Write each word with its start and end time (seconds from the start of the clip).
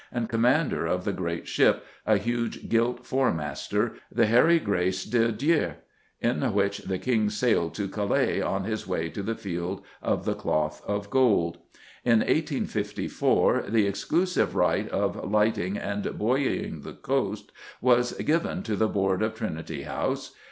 and 0.11 0.29
commander 0.29 0.87
of 0.87 1.05
the 1.05 1.13
great 1.13 1.47
ship, 1.47 1.85
"a 2.07 2.17
huge 2.17 2.67
gilt 2.69 3.05
four 3.05 3.31
master, 3.31 3.93
the 4.11 4.25
Harry 4.25 4.57
Grace 4.57 5.05
de 5.05 5.31
Dieu," 5.31 5.73
in 6.19 6.41
which 6.53 6.79
the 6.79 6.97
King 6.97 7.29
sailed 7.29 7.75
to 7.75 7.87
Calais 7.87 8.41
on 8.41 8.63
his 8.63 8.87
way 8.87 9.09
to 9.09 9.21
the 9.21 9.35
Field 9.35 9.83
of 10.01 10.25
the 10.25 10.33
Cloth 10.33 10.81
of 10.87 11.11
Gold. 11.11 11.59
In 12.03 12.21
1854 12.21 13.65
"the 13.67 13.85
exclusive 13.85 14.55
right 14.55 14.89
of 14.89 15.23
lighting 15.31 15.77
and 15.77 16.17
buoying 16.17 16.81
the 16.81 16.93
coast" 16.93 17.51
was 17.79 18.13
given 18.13 18.63
to 18.63 18.75
the 18.75 18.87
Board 18.89 19.21
of 19.21 19.35
Trinity 19.35 19.83
House. 19.83 20.31